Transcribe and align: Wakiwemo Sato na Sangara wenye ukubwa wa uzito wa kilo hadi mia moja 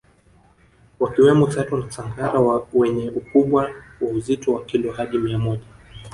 Wakiwemo 0.99 1.51
Sato 1.51 1.77
na 1.77 1.91
Sangara 1.91 2.61
wenye 2.73 3.09
ukubwa 3.09 3.69
wa 4.01 4.09
uzito 4.09 4.53
wa 4.53 4.65
kilo 4.65 4.91
hadi 4.91 5.17
mia 5.17 5.37
moja 5.39 5.65